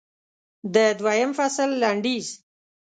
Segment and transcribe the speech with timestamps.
[0.73, 2.27] د دویم فصل لنډیز